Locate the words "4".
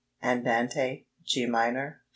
2.01-2.01, 2.01-2.01